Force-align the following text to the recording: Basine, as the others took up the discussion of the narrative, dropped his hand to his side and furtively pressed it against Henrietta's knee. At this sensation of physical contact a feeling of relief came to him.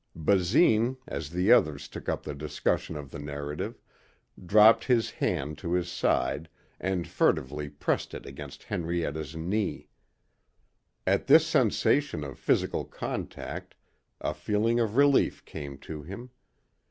Basine, 0.15 0.97
as 1.05 1.29
the 1.29 1.51
others 1.51 1.87
took 1.87 2.09
up 2.09 2.23
the 2.23 2.33
discussion 2.33 2.97
of 2.97 3.11
the 3.11 3.19
narrative, 3.19 3.79
dropped 4.43 4.85
his 4.85 5.11
hand 5.11 5.59
to 5.59 5.73
his 5.73 5.91
side 5.91 6.49
and 6.79 7.07
furtively 7.07 7.69
pressed 7.69 8.15
it 8.15 8.25
against 8.25 8.63
Henrietta's 8.63 9.35
knee. 9.35 9.89
At 11.05 11.27
this 11.27 11.45
sensation 11.45 12.23
of 12.23 12.39
physical 12.39 12.83
contact 12.83 13.75
a 14.19 14.33
feeling 14.33 14.79
of 14.79 14.97
relief 14.97 15.45
came 15.45 15.77
to 15.81 16.01
him. 16.01 16.31